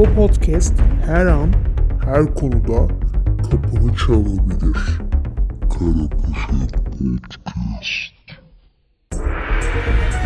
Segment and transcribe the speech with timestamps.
[0.00, 0.74] Bu podcast
[1.06, 1.52] her an
[2.04, 2.94] her konuda
[3.50, 4.78] kapını çalabilir.
[5.70, 8.14] Karapoşet Podcast.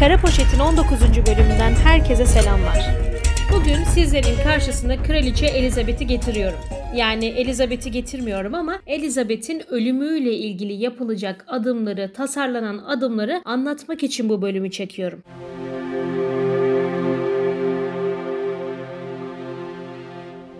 [0.00, 1.00] Kara Poşet'in 19.
[1.00, 2.90] bölümünden herkese selamlar.
[3.52, 6.58] Bugün sizlerin karşısına Kraliçe Elizabeth'i getiriyorum.
[6.94, 14.70] Yani Elizabeth'i getirmiyorum ama Elizabeth'in ölümüyle ilgili yapılacak adımları, tasarlanan adımları anlatmak için bu bölümü
[14.70, 15.22] çekiyorum.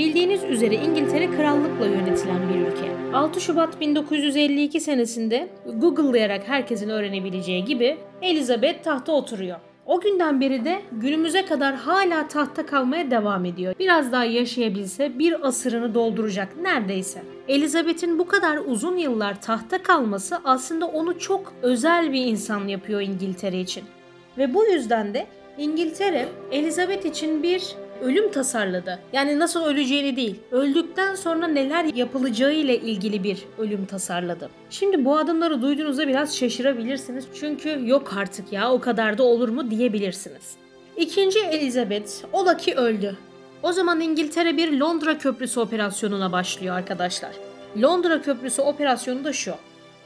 [0.00, 3.16] Bildiğiniz üzere İngiltere krallıkla yönetilen bir ülke.
[3.16, 9.58] 6 Şubat 1952 senesinde Google'layarak herkesin öğrenebileceği gibi Elizabeth tahta oturuyor.
[9.86, 13.74] O günden beri de günümüze kadar hala tahta kalmaya devam ediyor.
[13.78, 17.22] Biraz daha yaşayabilse bir asırını dolduracak neredeyse.
[17.48, 23.60] Elizabeth'in bu kadar uzun yıllar tahta kalması aslında onu çok özel bir insan yapıyor İngiltere
[23.60, 23.84] için.
[24.38, 25.26] Ve bu yüzden de
[25.58, 28.98] İngiltere Elizabeth için bir ölüm tasarladı.
[29.12, 34.50] Yani nasıl öleceğini değil, öldükten sonra neler yapılacağı ile ilgili bir ölüm tasarladı.
[34.70, 37.24] Şimdi bu adımları duyduğunuzda biraz şaşırabilirsiniz.
[37.34, 40.54] Çünkü yok artık ya o kadar da olur mu diyebilirsiniz.
[40.96, 43.16] İkinci Elizabeth ola ki öldü.
[43.62, 47.30] O zaman İngiltere bir Londra Köprüsü operasyonuna başlıyor arkadaşlar.
[47.82, 49.54] Londra Köprüsü operasyonu da şu.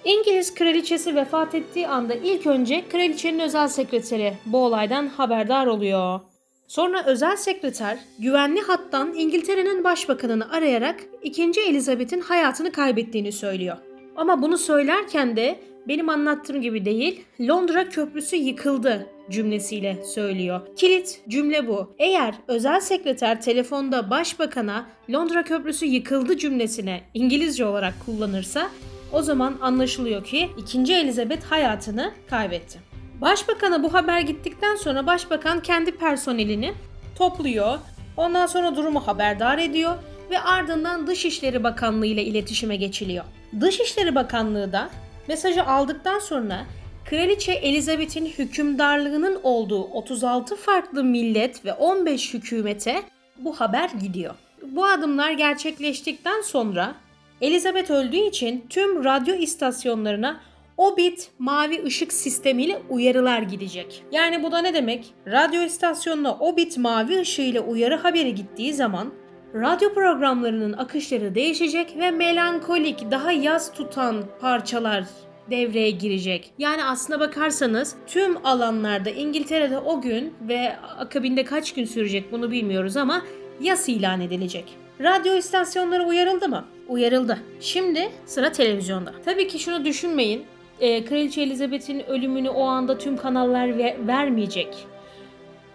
[0.04, 6.20] İngiliz kraliçesi vefat ettiği anda ilk önce kraliçenin özel sekreteri bu olaydan haberdar oluyor.
[6.68, 11.42] Sonra özel sekreter güvenli hattan İngiltere'nin başbakanını arayarak 2.
[11.68, 13.76] Elizabeth'in hayatını kaybettiğini söylüyor.
[14.16, 20.60] Ama bunu söylerken de benim anlattığım gibi değil, Londra köprüsü yıkıldı cümlesiyle söylüyor.
[20.76, 21.94] Kilit cümle bu.
[21.98, 28.70] Eğer özel sekreter telefonda başbakana Londra köprüsü yıkıldı cümlesine İngilizce olarak kullanırsa
[29.12, 30.94] o zaman anlaşılıyor ki 2.
[30.94, 32.93] Elizabeth hayatını kaybetti.
[33.24, 36.74] Başbakan'a bu haber gittikten sonra başbakan kendi personelini
[37.18, 37.78] topluyor.
[38.16, 39.94] Ondan sonra durumu haberdar ediyor
[40.30, 43.24] ve ardından Dışişleri Bakanlığı ile iletişime geçiliyor.
[43.60, 44.90] Dışişleri Bakanlığı da
[45.28, 46.64] mesajı aldıktan sonra
[47.04, 53.02] Kraliçe Elizabeth'in hükümdarlığının olduğu 36 farklı millet ve 15 hükümete
[53.38, 54.34] bu haber gidiyor.
[54.62, 56.94] Bu adımlar gerçekleştikten sonra
[57.40, 60.40] Elizabeth öldüğü için tüm radyo istasyonlarına
[60.76, 64.04] Obit mavi ışık sistemiyle uyarılar gidecek.
[64.12, 65.14] Yani bu da ne demek?
[65.26, 69.12] Radyo istasyonuna Obit mavi ışığıyla uyarı haberi gittiği zaman
[69.54, 75.04] radyo programlarının akışları değişecek ve melankolik, daha yaz tutan parçalar
[75.50, 76.52] devreye girecek.
[76.58, 82.96] Yani aslına bakarsanız tüm alanlarda İngiltere'de o gün ve akabinde kaç gün sürecek bunu bilmiyoruz
[82.96, 83.22] ama
[83.60, 84.76] yas ilan edilecek.
[85.00, 86.64] Radyo istasyonları uyarıldı mı?
[86.88, 87.38] Uyarıldı.
[87.60, 89.14] Şimdi sıra televizyonda.
[89.24, 90.44] Tabii ki şunu düşünmeyin
[90.80, 94.86] e, Kraliçe Elizabeth'in ölümünü o anda tüm kanallar ve vermeyecek.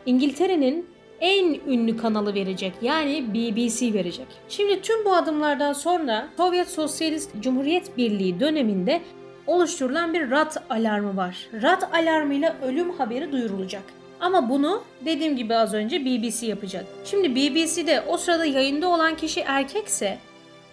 [0.05, 0.85] İngiltere'nin
[1.21, 2.73] en ünlü kanalı verecek.
[2.81, 4.27] Yani BBC verecek.
[4.49, 9.01] Şimdi tüm bu adımlardan sonra Sovyet Sosyalist Cumhuriyet Birliği döneminde
[9.47, 11.49] oluşturulan bir rat alarmı var.
[11.61, 13.83] Rat alarmıyla ölüm haberi duyurulacak.
[14.19, 16.85] Ama bunu dediğim gibi az önce BBC yapacak.
[17.05, 20.17] Şimdi BBC'de o sırada yayında olan kişi erkekse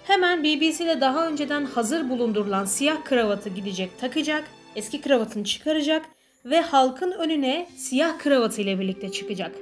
[0.07, 4.45] Hemen BBC'de daha önceden hazır bulundurulan siyah kravatı gidecek takacak,
[4.77, 6.07] eski kravatını çıkaracak
[6.45, 9.53] ve halkın önüne siyah kravatı ile birlikte çıkacak.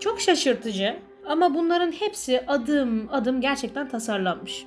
[0.00, 4.64] Çok şaşırtıcı ama bunların hepsi adım adım gerçekten tasarlanmış.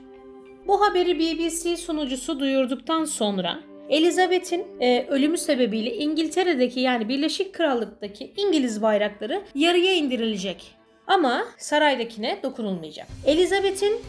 [0.68, 3.59] Bu haberi BBC sunucusu duyurduktan sonra
[3.90, 10.75] Elizabeth'in e, ölümü sebebiyle İngiltere'deki yani Birleşik Krallık'taki İngiliz bayrakları yarıya indirilecek.
[11.08, 13.08] Ama saraydakine dokunulmayacak.
[13.25, 14.00] Elizabeth'in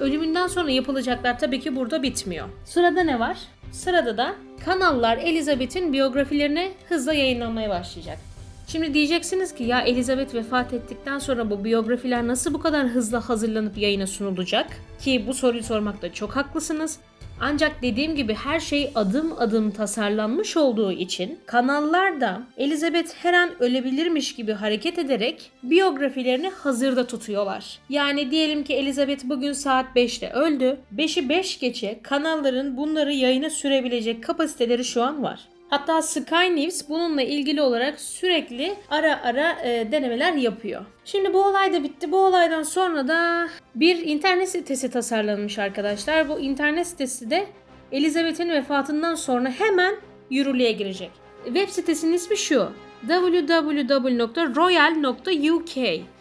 [0.00, 2.48] Ölümünden sonra yapılacaklar tabii ki burada bitmiyor.
[2.64, 3.38] Sırada ne var?
[3.72, 4.34] Sırada da
[4.64, 8.18] kanallar Elizabeth'in biyografilerini hızla yayınlamaya başlayacak.
[8.66, 13.78] Şimdi diyeceksiniz ki ya Elizabeth vefat ettikten sonra bu biyografiler nasıl bu kadar hızlı hazırlanıp
[13.78, 14.66] yayına sunulacak?
[15.00, 16.98] Ki bu soruyu sormakta çok haklısınız.
[17.40, 23.50] Ancak dediğim gibi her şey adım adım tasarlanmış olduğu için kanallar da Elizabeth her an
[23.62, 27.78] ölebilirmiş gibi hareket ederek biyografilerini hazırda tutuyorlar.
[27.88, 30.80] Yani diyelim ki Elizabeth bugün saat 5'te öldü.
[30.96, 35.40] 5'i 5 geçe kanalların bunları yayına sürebilecek kapasiteleri şu an var.
[35.70, 40.84] Hatta Sky News bununla ilgili olarak sürekli ara ara e, denemeler yapıyor.
[41.04, 42.12] Şimdi bu olay da bitti.
[42.12, 46.28] Bu olaydan sonra da bir internet sitesi tasarlanmış arkadaşlar.
[46.28, 47.46] Bu internet sitesi de
[47.92, 49.94] Elizabeth'in vefatından sonra hemen
[50.30, 51.10] yürürlüğe girecek.
[51.44, 52.68] Web sitesinin ismi şu
[53.08, 54.44] www.royal.uk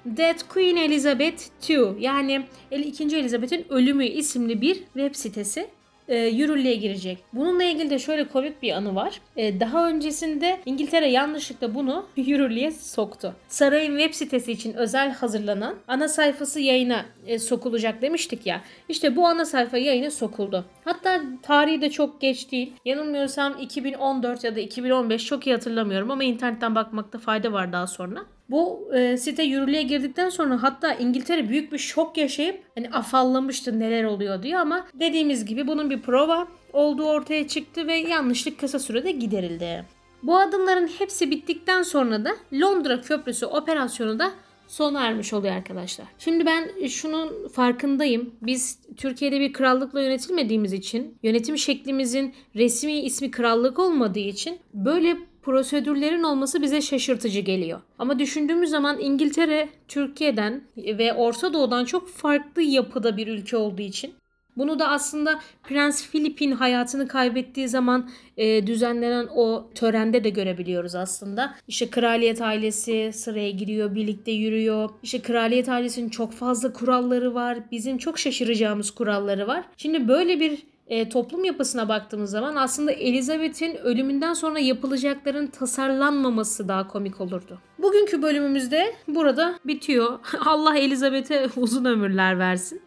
[0.06, 3.04] Dead Queen Elizabeth II yani 2.
[3.04, 5.70] Elizabeth'in ölümü isimli bir web sitesi.
[6.08, 7.18] E, yürürlüğe girecek.
[7.34, 9.22] Bununla ilgili de şöyle komik bir anı var.
[9.38, 13.36] E, daha öncesinde İngiltere yanlışlıkla bunu yürürlüğe soktu.
[13.48, 18.62] Sarayın web sitesi için özel hazırlanan ana sayfası yayına e, sokulacak demiştik ya.
[18.90, 20.66] İşte bu ana sayfa yayına sokuldu.
[20.86, 22.74] Hatta tarihi de çok geç değil.
[22.86, 28.26] Yanılmıyorsam 2014 ya da 2015 çok iyi hatırlamıyorum ama internetten bakmakta fayda var daha sonra.
[28.50, 34.04] Bu e, site yürürlüğe girdikten sonra hatta İngiltere büyük bir şok yaşayıp hani afallamıştı neler
[34.04, 39.12] oluyor diyor ama dediğimiz gibi bunun bir prova olduğu ortaya çıktı ve yanlışlık kısa sürede
[39.12, 39.86] giderildi.
[40.24, 44.32] Bu adımların hepsi bittikten sonra da Londra Köprüsü operasyonu da
[44.68, 46.08] sona ermiş oluyor arkadaşlar.
[46.20, 48.36] Şimdi ben şunun farkındayım.
[48.42, 56.24] Biz Türkiye'de bir krallıkla yönetilmediğimiz için, yönetim şeklimizin resmi ismi krallık olmadığı için böyle prosedürlerin
[56.24, 57.82] olması bize şaşırtıcı geliyor.
[58.00, 64.14] Ama düşündüğümüz zaman İngiltere Türkiye'den ve Orta Doğu'dan çok farklı yapıda bir ülke olduğu için
[64.58, 71.56] bunu da aslında Prens Philip'in hayatını kaybettiği zaman e, düzenlenen o törende de görebiliyoruz aslında.
[71.68, 74.90] İşte kraliyet ailesi sıraya giriyor, birlikte yürüyor.
[75.04, 77.58] İşte kraliyet ailesinin çok fazla kuralları var.
[77.72, 79.66] Bizim çok şaşıracağımız kuralları var.
[79.78, 86.88] Şimdi böyle bir e, toplum yapısına baktığımız zaman aslında Elizabeth'in ölümünden sonra yapılacakların tasarlanmaması daha
[86.88, 87.60] komik olurdu.
[87.80, 90.20] Bugünkü bölümümüzde burada bitiyor.
[90.46, 92.82] Allah Elizabeth'e uzun ömürler versin.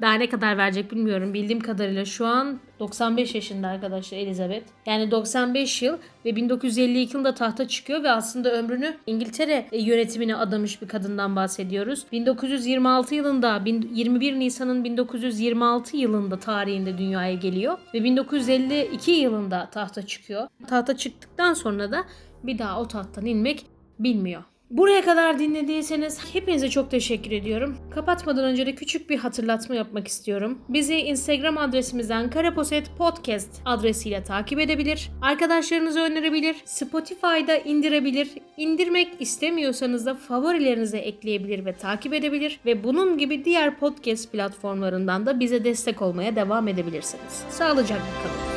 [0.00, 1.34] Daha ne kadar verecek bilmiyorum.
[1.34, 4.64] Bildiğim kadarıyla şu an 95 yaşında arkadaşlar Elizabeth.
[4.86, 10.82] Yani 95 yıl ve 1952 yılında tahta çıkıyor ve aslında ömrünü İngiltere e, yönetimine adamış
[10.82, 12.06] bir kadından bahsediyoruz.
[12.12, 20.48] 1926 yılında 21 Nisan'ın 1926 yılında tarihinde dünyaya geliyor ve 1952 yılında tahta çıkıyor.
[20.68, 22.04] Tahta çıktıktan sonra da
[22.42, 23.66] bir daha o tahttan inmek
[23.98, 24.42] bilmiyor.
[24.70, 27.76] Buraya kadar dinlediyseniz hepinize çok teşekkür ediyorum.
[27.94, 30.58] Kapatmadan önce de küçük bir hatırlatma yapmak istiyorum.
[30.68, 35.10] Bizi Instagram adresimizden Karaposet Podcast adresiyle takip edebilir.
[35.22, 36.56] Arkadaşlarınıza önerebilir.
[36.64, 38.30] Spotify'da indirebilir.
[38.56, 42.60] İndirmek istemiyorsanız da favorilerinize ekleyebilir ve takip edebilir.
[42.66, 47.44] Ve bunun gibi diğer podcast platformlarından da bize destek olmaya devam edebilirsiniz.
[47.50, 48.49] Sağlıcakla kalın.